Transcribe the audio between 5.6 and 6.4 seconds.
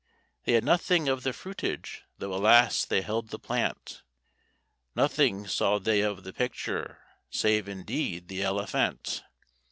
they of the